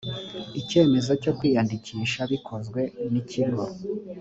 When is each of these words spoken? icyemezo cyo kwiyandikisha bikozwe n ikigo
icyemezo 0.61 1.11
cyo 1.23 1.31
kwiyandikisha 1.37 2.21
bikozwe 2.31 2.81
n 3.11 3.13
ikigo 3.21 3.63